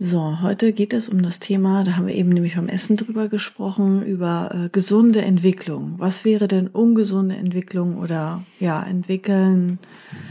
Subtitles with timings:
[0.00, 3.26] So, heute geht es um das Thema, da haben wir eben nämlich beim Essen drüber
[3.26, 5.94] gesprochen, über äh, gesunde Entwicklung.
[5.96, 9.80] Was wäre denn ungesunde Entwicklung oder ja, entwickeln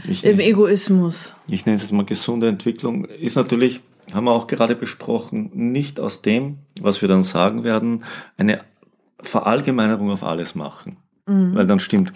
[0.08, 1.34] ich, im Egoismus?
[1.48, 3.04] Ich nenne es jetzt mal gesunde Entwicklung.
[3.04, 8.04] Ist natürlich, haben wir auch gerade besprochen, nicht aus dem, was wir dann sagen werden,
[8.38, 8.60] eine
[9.20, 10.96] Verallgemeinerung auf alles machen.
[11.26, 11.54] Mhm.
[11.54, 12.14] Weil dann stimmt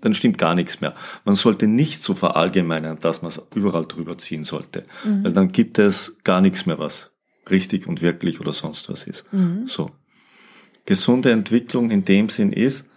[0.00, 0.94] dann stimmt gar nichts mehr.
[1.24, 5.24] Man sollte nicht so verallgemeinern, dass man es überall drüber ziehen sollte, mhm.
[5.24, 7.12] weil dann gibt es gar nichts mehr, was
[7.50, 9.24] richtig und wirklich oder sonst was ist.
[9.32, 9.66] Mhm.
[9.66, 9.90] So.
[10.86, 12.88] Gesunde Entwicklung in dem Sinn ist,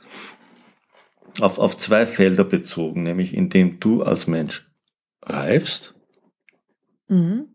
[1.39, 4.69] auf, auf zwei Felder bezogen, nämlich indem du als Mensch
[5.21, 5.95] reifst,
[7.07, 7.47] mhm.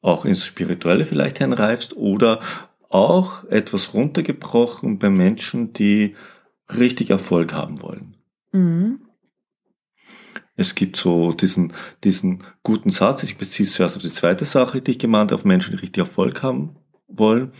[0.00, 2.40] auch ins Spirituelle vielleicht hinreifst oder
[2.88, 6.14] auch etwas runtergebrochen bei Menschen, die
[6.68, 8.13] richtig Erfolg haben wollen.
[8.54, 9.00] Mhm.
[10.56, 11.72] Es gibt so diesen,
[12.04, 15.40] diesen guten Satz, ich beziehe es zuerst auf die zweite Sache, die ich gemeint habe,
[15.40, 16.76] auf Menschen, die richtig Erfolg haben
[17.08, 17.50] wollen,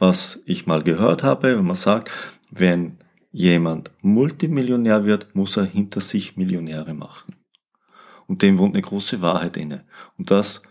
[0.00, 2.10] was ich mal gehört habe, wenn man sagt,
[2.50, 2.98] wenn
[3.30, 7.36] jemand Multimillionär wird, muss er hinter sich Millionäre machen.
[8.26, 9.84] Und dem wohnt eine große Wahrheit inne.
[10.18, 10.62] Und das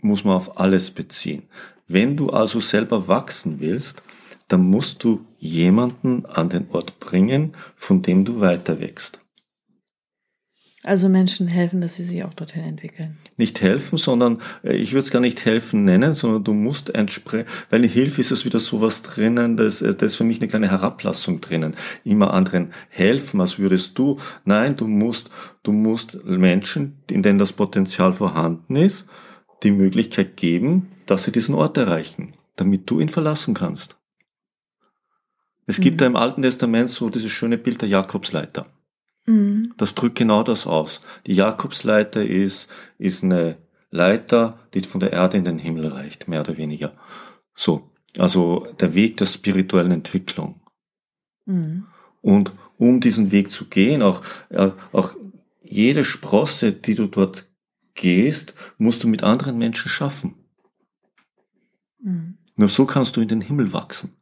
[0.00, 1.44] muss man auf alles beziehen.
[1.88, 4.04] Wenn du also selber wachsen willst,
[4.46, 9.23] dann musst du jemanden an den Ort bringen, von dem du weiter wächst.
[10.84, 13.16] Also Menschen helfen, dass sie sich auch dorthin entwickeln.
[13.38, 17.48] Nicht helfen, sondern äh, ich würde es gar nicht helfen nennen, sondern du musst entsprechend,
[17.70, 20.48] weil in Hilfe ist es wieder sowas drinnen, das, äh, das ist für mich eine
[20.48, 21.74] kleine Herablassung drinnen.
[22.04, 24.18] Immer anderen helfen, als würdest du.
[24.44, 25.30] Nein, du musst,
[25.62, 29.06] du musst Menschen, in denen das Potenzial vorhanden ist,
[29.62, 33.96] die Möglichkeit geben, dass sie diesen Ort erreichen, damit du ihn verlassen kannst.
[35.66, 35.98] Es gibt mhm.
[35.98, 38.66] da im Alten Testament so dieses schöne Bild der Jakobsleiter.
[39.26, 39.74] Mhm.
[39.76, 41.00] Das drückt genau das aus.
[41.26, 42.68] Die Jakobsleiter ist,
[42.98, 43.56] ist eine
[43.90, 46.94] Leiter, die von der Erde in den Himmel reicht, mehr oder weniger.
[47.54, 47.90] So.
[48.18, 50.60] Also der Weg der spirituellen Entwicklung.
[51.46, 51.86] Mhm.
[52.20, 54.22] Und um diesen Weg zu gehen, auch,
[54.92, 55.14] auch
[55.62, 57.50] jede Sprosse, die du dort
[57.94, 60.34] gehst, musst du mit anderen Menschen schaffen.
[62.00, 62.38] Mhm.
[62.56, 64.16] Nur so kannst du in den Himmel wachsen.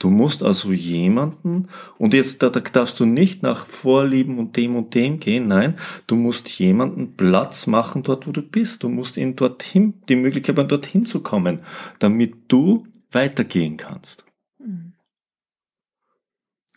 [0.00, 1.68] Du musst also jemanden,
[1.98, 5.76] und jetzt da, da darfst du nicht nach Vorlieben und dem und dem gehen, nein,
[6.06, 8.82] du musst jemanden Platz machen dort, wo du bist.
[8.82, 11.60] Du musst ihn dorthin, die Möglichkeit haben, dorthin zu kommen,
[11.98, 14.24] damit du weitergehen kannst.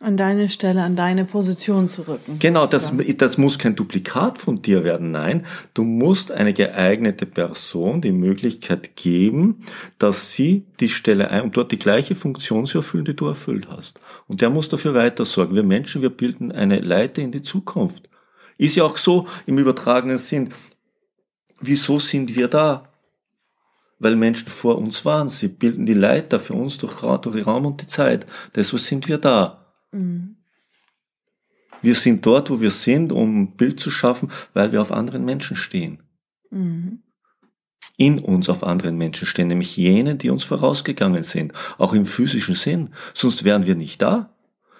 [0.04, 2.38] An deine Stelle, an deine Position zu rücken.
[2.38, 5.12] Genau, das, das muss kein Duplikat von dir werden.
[5.12, 9.62] Nein, du musst eine geeignete Person die Möglichkeit geben,
[10.00, 13.70] dass sie die Stelle ein, um dort die gleiche Funktion zu erfüllen, die du erfüllt
[13.70, 14.02] hast.
[14.28, 15.56] Und der muss dafür weiter sorgen.
[15.56, 18.10] Wir Menschen, wir bilden eine Leiter in die Zukunft.
[18.58, 20.50] Ist ja auch so im übertragenen Sinn.
[21.62, 22.90] Wieso sind wir da?
[24.00, 25.30] Weil Menschen vor uns waren.
[25.30, 28.26] Sie bilden die Leiter für uns durch, durch Raum und die Zeit.
[28.54, 29.63] Deshalb sind wir da.
[29.94, 30.38] Mhm.
[31.82, 35.26] Wir sind dort, wo wir sind, um ein Bild zu schaffen, weil wir auf anderen
[35.26, 36.02] Menschen stehen.
[36.50, 37.04] Mhm.
[37.98, 42.56] In uns auf anderen Menschen stehen, nämlich jenen, die uns vorausgegangen sind, auch im physischen
[42.56, 42.90] Sinn.
[43.14, 44.34] Sonst wären wir nicht da.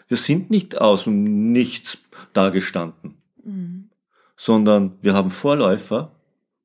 [0.08, 1.98] Wir sind nicht aus dem Nichts
[2.32, 3.90] dagestanden, mhm.
[4.38, 6.16] sondern wir haben Vorläufer,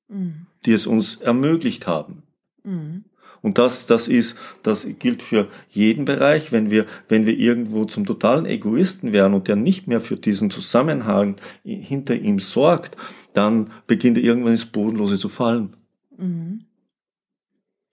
[0.08, 0.46] mhm.
[0.64, 2.22] die es uns ermöglicht haben.
[2.62, 3.04] Mhm.
[3.42, 6.52] Und das, das ist, das gilt für jeden Bereich.
[6.52, 10.50] Wenn wir, wenn wir irgendwo zum totalen Egoisten werden und der nicht mehr für diesen
[10.50, 12.96] Zusammenhang hinter ihm sorgt,
[13.34, 15.76] dann beginnt er irgendwann ins Bodenlose zu fallen.
[16.16, 16.64] Mhm.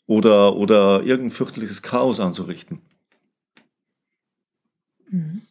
[0.08, 2.80] Oder, oder irgendein fürchterliches Chaos anzurichten.
[5.10, 5.42] Mhm.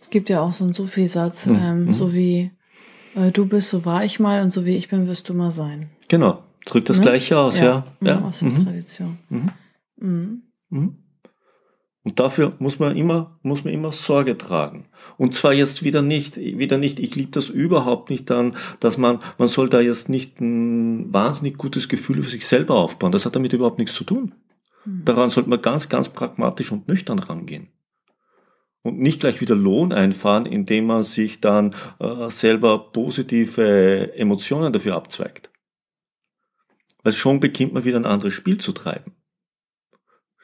[0.00, 1.56] Es gibt ja auch so einen Sufi-Satz, mhm.
[1.56, 1.92] ähm, mhm.
[1.92, 2.50] so wie
[3.14, 5.50] äh, du bist, so war ich mal und so wie ich bin, wirst du mal
[5.50, 5.90] sein.
[6.08, 6.42] Genau.
[6.66, 7.02] Drückt das ne?
[7.02, 7.84] gleiche aus, ja.
[8.00, 8.20] Ja, ja.
[8.20, 8.64] aus der mhm.
[8.64, 9.18] Tradition.
[9.28, 9.50] Mhm.
[9.96, 10.42] Mhm.
[10.68, 10.96] mhm.
[12.02, 14.86] Und dafür muss man immer, muss man immer Sorge tragen.
[15.18, 19.18] Und zwar jetzt wieder nicht, wieder nicht, ich liebe das überhaupt nicht dann, dass man,
[19.36, 23.12] man soll da jetzt nicht ein wahnsinnig gutes Gefühl für sich selber aufbauen.
[23.12, 24.32] Das hat damit überhaupt nichts zu tun.
[24.86, 25.04] Mhm.
[25.04, 27.68] Daran sollte man ganz, ganz pragmatisch und nüchtern rangehen.
[28.82, 34.96] Und nicht gleich wieder Lohn einfahren, indem man sich dann äh, selber positive Emotionen dafür
[34.96, 35.49] abzweigt.
[37.02, 39.12] Weil schon beginnt man wieder ein anderes Spiel zu treiben.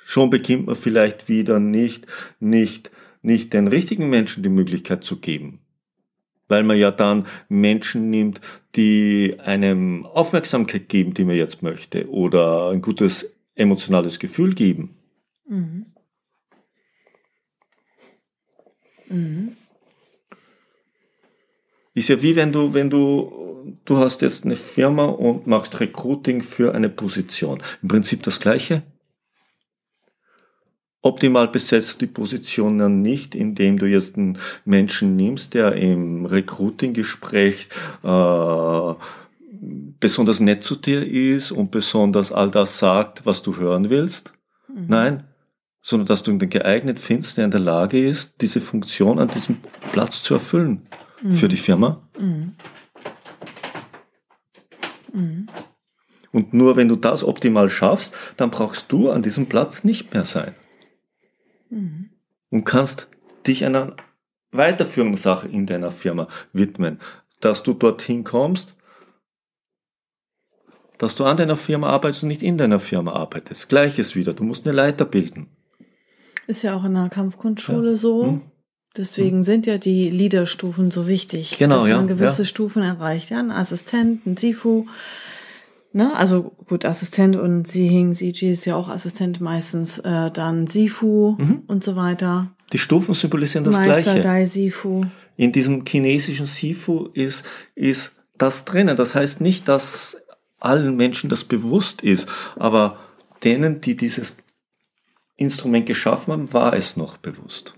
[0.04, 2.06] Schon beginnt man vielleicht wieder nicht,
[2.38, 2.90] nicht,
[3.22, 5.60] nicht den richtigen Menschen die Möglichkeit zu geben.
[6.48, 8.40] Weil man ja dann Menschen nimmt,
[8.76, 14.96] die einem Aufmerksamkeit geben, die man jetzt möchte, oder ein gutes emotionales Gefühl geben.
[15.48, 15.86] Mhm.
[19.08, 19.56] Mhm.
[21.94, 23.45] Ist ja wie wenn du, wenn du,
[23.84, 27.62] du hast jetzt eine Firma und machst Recruiting für eine Position.
[27.82, 28.82] Im Prinzip das Gleiche.
[31.02, 36.26] Optimal besetzt du die Position dann nicht, indem du jetzt einen Menschen nimmst, der im
[36.26, 37.68] Recruiting-Gespräch
[38.02, 38.94] äh,
[40.00, 44.32] besonders nett zu dir ist und besonders all das sagt, was du hören willst.
[44.68, 44.86] Mhm.
[44.88, 45.24] Nein,
[45.80, 49.58] sondern dass du ihn geeignet findest, der in der Lage ist, diese Funktion an diesem
[49.92, 50.88] Platz zu erfüllen
[51.22, 51.32] mhm.
[51.32, 52.02] für die Firma.
[52.18, 52.54] Mhm.
[55.16, 55.46] Mhm.
[56.32, 60.24] Und nur wenn du das optimal schaffst, dann brauchst du an diesem Platz nicht mehr
[60.24, 60.54] sein.
[61.70, 62.10] Mhm.
[62.50, 63.08] Und kannst
[63.46, 63.96] dich einer
[64.52, 67.00] Weiterführungssache in deiner Firma widmen,
[67.40, 68.76] dass du dorthin kommst,
[70.98, 73.68] dass du an deiner Firma arbeitest und nicht in deiner Firma arbeitest.
[73.68, 75.48] Gleiches wieder, du musst eine Leiter bilden.
[76.46, 77.96] Ist ja auch in der Kampfkunstschule ja.
[77.96, 78.24] so.
[78.24, 78.42] Hm.
[78.96, 81.56] Deswegen sind ja die Leaderstufen so wichtig.
[81.58, 82.46] Genau, dass man gewisse ja.
[82.46, 83.30] Stufen erreicht.
[83.30, 84.86] Ja, ein Assistent, ein Sifu.
[85.92, 86.14] Ne?
[86.14, 89.98] Also gut, Assistent und Sihing, Siji ist ja auch Assistent meistens.
[89.98, 91.62] Äh, dann Sifu mhm.
[91.66, 92.54] und so weiter.
[92.72, 94.20] Die Stufen symbolisieren das Meister, Gleiche.
[94.20, 95.04] Dai Sifu.
[95.36, 97.44] In diesem chinesischen Sifu ist,
[97.74, 98.96] ist das drinnen.
[98.96, 100.18] Das heißt nicht, dass
[100.58, 102.98] allen Menschen das bewusst ist, aber
[103.44, 104.36] denen, die dieses
[105.36, 107.74] Instrument geschaffen haben, war es noch bewusst.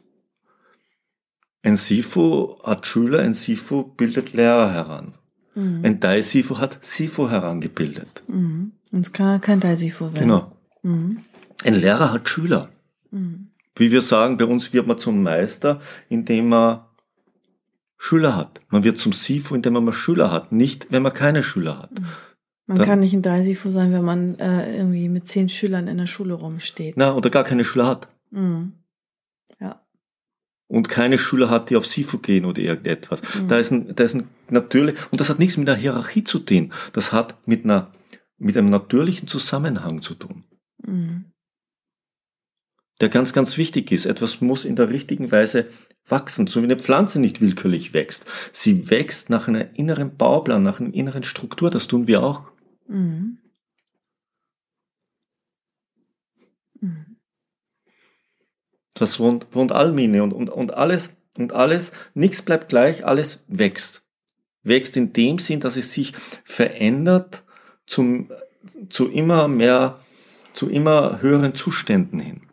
[1.62, 5.14] Ein SIFO hat Schüler, ein SIFO bildet Lehrer heran.
[5.55, 5.84] Mhm.
[5.84, 8.22] Ein Dai-SIFO hat SIFO herangebildet.
[8.28, 8.72] Mhm.
[8.93, 10.20] Und es kann kein Dai-SIFO werden.
[10.20, 10.52] Genau.
[10.82, 11.19] Mhm.
[11.64, 12.70] Ein Lehrer hat Schüler.
[13.10, 13.49] Mhm.
[13.75, 16.81] Wie wir sagen, bei uns wird man zum Meister, indem man
[17.96, 18.60] Schüler hat.
[18.70, 21.99] Man wird zum SIFO, indem man mal Schüler hat, nicht wenn man keine Schüler hat.
[21.99, 22.06] Mhm.
[22.66, 25.96] Man dann, kann nicht ein Dreisifo sein, wenn man äh, irgendwie mit zehn Schülern in
[25.96, 26.96] der Schule rumsteht.
[26.99, 28.08] Na, oder gar keine Schüler hat.
[28.31, 28.75] Mhm.
[30.69, 33.23] Und keine Schüler hat, die auf SIFO gehen oder irgendetwas.
[33.23, 33.49] Mhm.
[33.49, 36.38] Da ist ein, da ist ein natürlich, und das hat nichts mit einer Hierarchie zu
[36.38, 36.73] tun.
[36.93, 37.91] Das hat mit einer,
[38.37, 40.44] mit einem natürlichen Zusammenhang zu tun.
[40.85, 41.25] Mhm.
[43.00, 44.06] Der ganz, ganz wichtig ist.
[44.06, 45.69] Etwas muss in der richtigen Weise
[46.05, 48.26] wachsen, so wie eine Pflanze nicht willkürlich wächst.
[48.53, 51.70] Sie wächst nach einem inneren Bauplan, nach einer inneren Struktur.
[51.70, 52.50] Das tun wir auch.
[52.88, 53.38] Mhm.
[58.99, 64.03] Das wohnt, wohnt Almine und, und, und alles, und alles, nichts bleibt gleich, alles wächst.
[64.62, 66.12] Wächst in dem Sinn, dass es sich
[66.45, 67.45] verändert
[67.87, 68.31] zum,
[68.91, 70.00] zu immer mehr,
[70.53, 72.48] zu immer höheren Zuständen hin.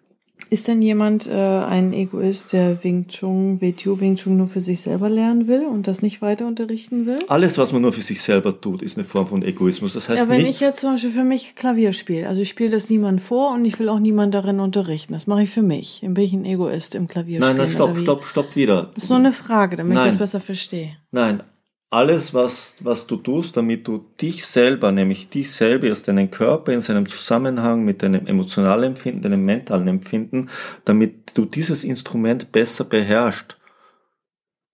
[0.50, 4.82] Ist denn jemand äh, ein Egoist, der Wing Chun, WTO Wing Chun nur für sich
[4.82, 7.20] selber lernen will und das nicht weiter unterrichten will?
[7.28, 9.94] Alles, was man nur für sich selber tut, ist eine Form von Egoismus.
[9.94, 12.50] Das heißt ja, wenn nicht, ich jetzt zum Beispiel für mich Klavier spiele, also ich
[12.50, 15.14] spiele das niemand vor und ich will auch niemand darin unterrichten.
[15.14, 16.00] Das mache ich für mich.
[16.02, 17.58] Dann bin ich ein Egoist im Klavierspielen.
[17.58, 18.92] Nein, nein, stopp, stopp, stopp wieder.
[18.94, 20.08] Das ist nur eine Frage, damit nein.
[20.08, 20.98] ich das besser verstehe.
[21.12, 21.42] Nein,
[21.90, 26.74] alles, was, was du tust, damit du dich selber, nämlich dich selber, aus deinem Körper
[26.74, 30.50] in seinem Zusammenhang mit deinem emotionalen Empfinden, deinem mentalen Empfinden,
[30.84, 33.58] damit du dieses Instrument besser beherrschst,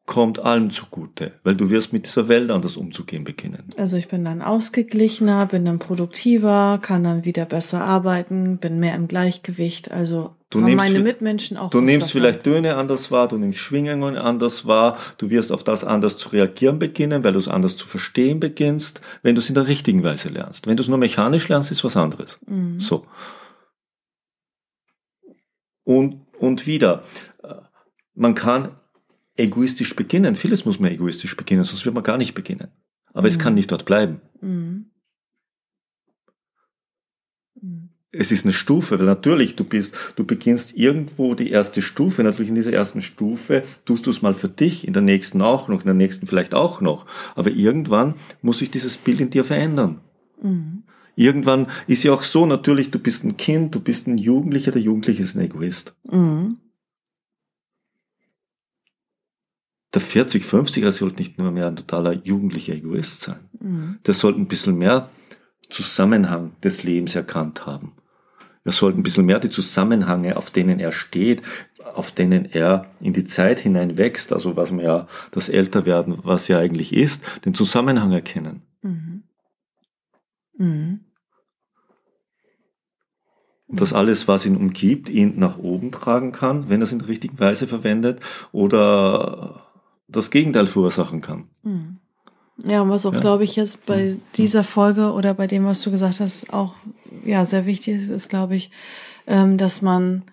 [0.06, 3.70] kommt allem zugute, weil du wirst mit dieser Welt anders umzugehen beginnen.
[3.78, 8.96] Also ich bin dann ausgeglichener, bin dann produktiver, kann dann wieder besser arbeiten, bin mehr
[8.96, 11.70] im Gleichgewicht, also Du nimmst, meine Mitmenschen auch.
[11.70, 12.12] Du nimmst davon.
[12.12, 16.28] vielleicht Töne anders wahr, du nimmst Schwingungen anders wahr, du wirst auf das anders zu
[16.28, 20.04] reagieren beginnen, weil du es anders zu verstehen beginnst, wenn du es in der richtigen
[20.04, 20.68] Weise lernst.
[20.68, 22.38] Wenn du es nur mechanisch lernst, ist was anderes.
[22.48, 22.82] Mhm.
[22.82, 23.06] So.
[25.86, 27.04] Und, und wieder,
[27.44, 27.54] äh,
[28.14, 28.76] man kann
[29.42, 30.36] egoistisch beginnen.
[30.36, 32.70] Vieles muss man egoistisch beginnen, sonst wird man gar nicht beginnen.
[33.14, 33.28] Aber mhm.
[33.28, 34.22] es kann nicht dort bleiben.
[34.42, 34.86] Mhm.
[38.12, 42.50] es ist eine Stufe, weil natürlich du bist, du beginnst irgendwo die erste Stufe, natürlich
[42.50, 45.80] in dieser ersten Stufe tust du es mal für dich, in der nächsten auch noch,
[45.80, 47.06] in der nächsten vielleicht auch noch.
[47.36, 50.02] Aber irgendwann muss sich dieses Bild in dir verändern.
[50.42, 50.84] Mhm.
[51.16, 54.82] Irgendwann ist ja auch so, natürlich, du bist ein Kind, du bist ein Jugendlicher, der
[54.82, 55.96] Jugendliche ist ein Egoist.
[56.10, 56.58] Mhm.
[59.94, 63.40] Der 40, 50er sollte nicht nur mehr ein totaler jugendlicher Egoist sein.
[63.60, 64.00] Mhm.
[64.06, 65.10] Der sollte ein bisschen mehr
[65.70, 67.94] Zusammenhang des Lebens erkannt haben.
[68.64, 71.42] Er sollte ein bisschen mehr die Zusammenhänge, auf denen er steht,
[71.96, 76.48] auf denen er in die Zeit hinein wächst, also was man ja das Älterwerden, was
[76.48, 78.62] ja eigentlich ist, den Zusammenhang erkennen.
[78.82, 79.24] Mhm.
[80.58, 81.00] Mhm.
[83.68, 87.00] Und dass alles, was ihn umgibt, ihn nach oben tragen kann, wenn er es in
[87.00, 88.20] der richtigen Weise verwendet,
[88.52, 89.71] oder
[90.12, 91.46] das Gegenteil verursachen kann.
[91.64, 91.98] Mhm.
[92.66, 93.20] Ja, und was auch, ja.
[93.20, 96.76] glaube ich, jetzt bei dieser Folge oder bei dem, was du gesagt hast, auch
[97.26, 98.72] ja sehr wichtig ist, ist, glaube ich,
[99.26, 100.24] ähm, dass man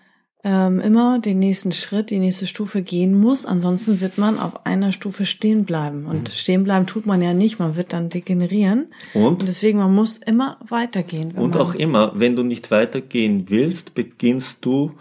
[0.45, 3.45] ähm, immer den nächsten Schritt, die nächste Stufe gehen muss.
[3.45, 6.07] Ansonsten wird man auf einer Stufe stehen bleiben.
[6.07, 6.33] Und mhm.
[6.33, 8.93] stehen bleiben tut man ja nicht, man wird dann degenerieren.
[9.15, 11.33] Und, und deswegen, man muss immer weitergehen.
[11.33, 14.93] Und auch immer, wenn du nicht weitergehen willst, beginnst du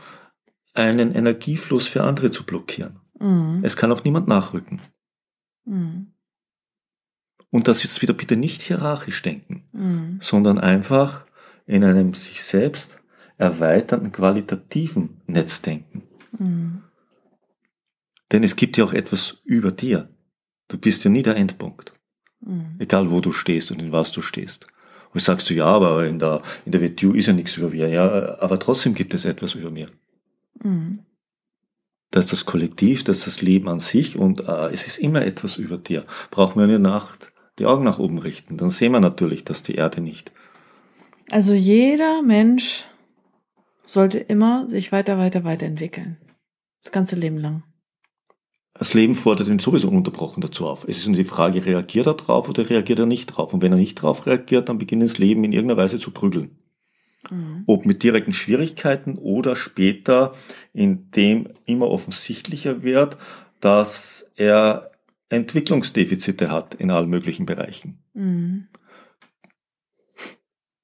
[0.74, 3.00] einen Energiefluss für andere zu blockieren.
[3.20, 3.62] Mhm.
[3.64, 4.82] Es kann auch niemand nachrücken.
[5.66, 6.14] Mhm.
[7.50, 10.20] Und das jetzt wieder bitte nicht hierarchisch denken, mhm.
[10.22, 11.26] sondern einfach
[11.66, 13.00] in einem sich selbst
[13.38, 16.04] erweiterten qualitativen Netzdenken.
[16.38, 16.84] Mhm.
[18.32, 20.10] Denn es gibt ja auch etwas über dir.
[20.68, 21.94] Du bist ja nie der Endpunkt.
[22.42, 22.76] Mhm.
[22.80, 24.68] Egal wo du stehst und in was du stehst.
[25.14, 27.88] Und sagst du, ja, aber in der, in der WTU ist ja nichts über mir.
[27.88, 29.88] Ja, aber trotzdem gibt es etwas über mir.
[30.62, 31.00] Mhm.
[32.12, 35.26] Das ist das Kollektiv, das ist das Leben an sich und äh, es ist immer
[35.26, 36.06] etwas über dir.
[36.32, 39.76] Brauchen wir eine Nacht die Augen nach oben richten, dann sehen wir natürlich, dass die
[39.76, 40.32] Erde nicht.
[41.30, 42.86] Also jeder Mensch
[43.86, 46.18] sollte immer sich weiter, weiter, weiterentwickeln.
[46.84, 47.64] Das ganze Leben lang.
[48.74, 50.86] Das Leben fordert ihn sowieso ununterbrochen dazu auf.
[50.88, 53.54] Es ist nur die Frage, reagiert er drauf oder reagiert er nicht drauf?
[53.54, 56.60] Und wenn er nicht drauf reagiert, dann beginnt das Leben in irgendeiner Weise zu prügeln.
[57.30, 57.64] Mhm.
[57.66, 60.34] Ob mit direkten Schwierigkeiten oder später,
[60.74, 63.18] indem immer offensichtlicher wird,
[63.60, 64.92] dass er
[65.30, 68.00] Entwicklungsdefizite hat in allen möglichen Bereichen.
[68.14, 68.68] Mhm.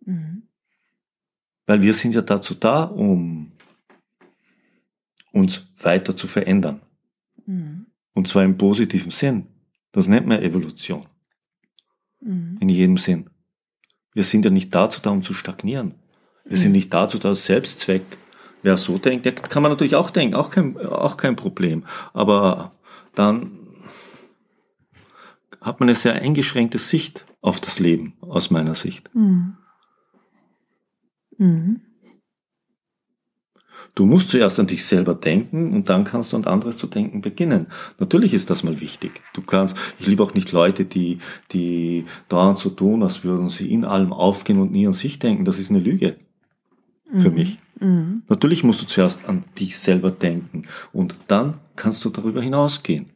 [0.05, 0.43] Mhm.
[1.65, 3.53] Weil wir sind ja dazu da, um
[5.31, 6.81] uns weiter zu verändern.
[7.45, 7.87] Mhm.
[8.13, 9.47] Und zwar im positiven Sinn.
[9.91, 11.07] Das nennt man Evolution.
[12.19, 12.57] Mhm.
[12.59, 13.29] In jedem Sinn.
[14.13, 15.95] Wir sind ja nicht dazu da, um zu stagnieren.
[16.45, 16.73] Wir sind mhm.
[16.73, 18.03] nicht dazu da, Selbstzweck.
[18.61, 21.83] Wer so denkt, der kann man natürlich auch denken, auch kein, auch kein Problem.
[22.13, 22.71] Aber
[23.13, 23.59] dann
[25.61, 29.09] hat man eine sehr eingeschränkte Sicht auf das Leben, aus meiner Sicht.
[29.13, 29.57] Mhm.
[31.37, 31.81] Mhm.
[33.95, 37.21] Du musst zuerst an dich selber denken und dann kannst du an anderes zu denken
[37.21, 37.67] beginnen.
[37.99, 39.21] Natürlich ist das mal wichtig.
[39.33, 41.19] Du kannst, ich liebe auch nicht Leute, die,
[41.51, 45.45] die dauernd so tun, als würden sie in allem aufgehen und nie an sich denken.
[45.45, 46.15] Das ist eine Lüge.
[47.15, 47.35] Für mhm.
[47.35, 47.59] mich.
[47.79, 48.23] Mhm.
[48.27, 53.12] Natürlich musst du zuerst an dich selber denken und dann kannst du darüber hinausgehen.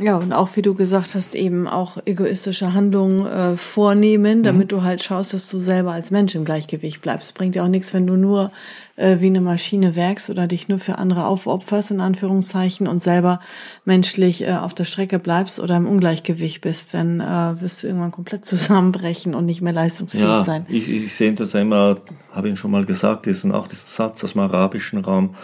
[0.00, 4.42] Ja, und auch wie du gesagt hast, eben auch egoistische Handlungen äh, vornehmen, mhm.
[4.42, 4.78] damit mhm.
[4.78, 7.34] du halt schaust, dass du selber als Mensch im Gleichgewicht bleibst.
[7.34, 8.50] Bringt ja auch nichts, wenn du nur
[8.96, 13.38] äh, wie eine Maschine werkst oder dich nur für andere aufopferst, in Anführungszeichen, und selber
[13.84, 16.92] menschlich äh, auf der Strecke bleibst oder im Ungleichgewicht bist.
[16.92, 20.66] Dann äh, wirst du irgendwann komplett zusammenbrechen und nicht mehr leistungsfähig ja, sein.
[20.68, 21.98] Ich, ich sehe das immer,
[22.32, 25.36] habe ich schon mal gesagt, ist auch dieser Satz aus dem arabischen Raum.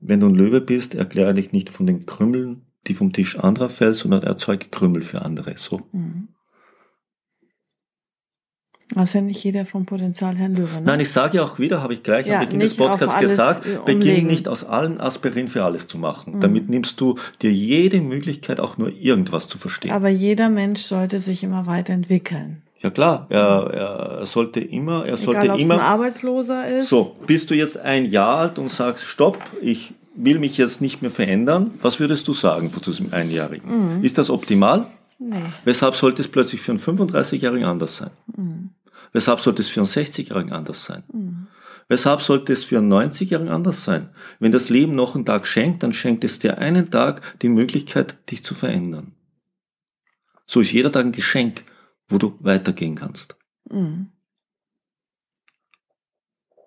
[0.00, 3.68] Wenn du ein Löwe bist, erkläre dich nicht von den Krümmeln die vom Tisch anderer
[3.68, 5.54] fällt, sondern erzeugt Krümel für andere.
[5.56, 5.82] So.
[5.92, 6.28] Mhm.
[8.94, 10.76] Also nicht jeder vom Potenzial her Löwe.
[10.76, 10.82] Ne?
[10.84, 13.64] Nein, ich sage ja auch wieder, habe ich gleich ja, am Beginn des Podcasts gesagt,
[13.64, 13.84] umlegen.
[13.84, 16.36] beginn nicht aus allen Aspirin für alles zu machen.
[16.36, 16.40] Mhm.
[16.40, 19.90] Damit nimmst du dir jede Möglichkeit, auch nur irgendwas zu verstehen.
[19.90, 22.62] Aber jeder Mensch sollte sich immer weiterentwickeln.
[22.82, 25.74] Ja klar, er, er sollte immer, er sollte Egal, immer.
[25.74, 26.90] Ein Arbeitsloser ist.
[26.90, 31.02] So, bist du jetzt ein Jahr alt und sagst, stopp, ich will mich jetzt nicht
[31.02, 31.72] mehr verändern.
[31.82, 33.98] Was würdest du sagen zu diesem Einjährigen?
[33.98, 34.04] Mhm.
[34.04, 34.86] Ist das optimal?
[35.18, 35.36] Nee.
[35.64, 38.10] Weshalb sollte es plötzlich für einen 35-Jährigen anders sein?
[38.36, 38.70] Mhm.
[39.12, 41.04] Weshalb sollte es für einen 60-Jährigen anders sein?
[41.12, 41.46] Mhm.
[41.88, 44.10] Weshalb sollte es für einen 90-Jährigen anders sein?
[44.38, 48.30] Wenn das Leben noch einen Tag schenkt, dann schenkt es dir einen Tag die Möglichkeit,
[48.30, 49.12] dich zu verändern.
[50.46, 51.64] So ist jeder Tag ein Geschenk,
[52.08, 53.36] wo du weitergehen kannst.
[53.70, 54.10] Mhm.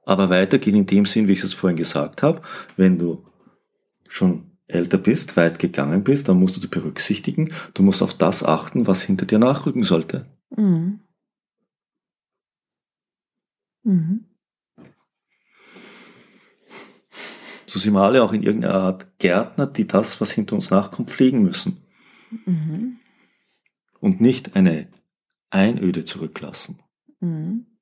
[0.06, 2.42] Aber weitergehen in dem Sinn, wie ich es vorhin gesagt habe,
[2.78, 3.27] wenn du
[4.10, 8.86] schon älter bist, weit gegangen bist, dann musst du berücksichtigen, du musst auf das achten,
[8.88, 10.26] was hinter dir nachrücken sollte.
[10.56, 11.00] Mhm.
[13.84, 14.26] Mhm.
[17.66, 21.12] So sind wir alle auch in irgendeiner Art Gärtner, die das, was hinter uns nachkommt,
[21.12, 21.86] pflegen müssen.
[22.46, 23.00] Mhm.
[24.00, 24.88] Und nicht eine
[25.50, 26.82] Einöde zurücklassen.
[27.20, 27.77] Mhm.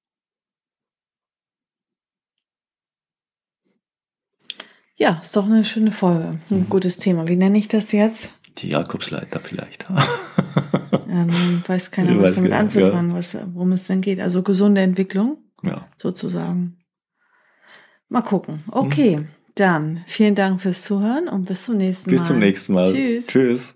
[4.98, 6.40] Ja, ist doch eine schöne Folge.
[6.50, 6.70] Ein mhm.
[6.70, 7.28] gutes Thema.
[7.28, 8.32] Wie nenne ich das jetzt?
[8.58, 9.86] Die Jakobsleiter vielleicht.
[11.10, 13.18] ähm, weiß keiner, was damit genau, anzufangen, ja.
[13.18, 14.22] was, worum es denn geht.
[14.22, 15.38] Also gesunde Entwicklung.
[15.64, 15.88] Ja.
[15.98, 16.78] Sozusagen.
[18.08, 18.64] Mal gucken.
[18.72, 19.28] Okay, mhm.
[19.56, 22.18] dann vielen Dank fürs Zuhören und bis zum nächsten Mal.
[22.18, 22.92] Bis zum nächsten Mal.
[22.92, 23.28] Tschüss.
[23.28, 23.76] Tschüss.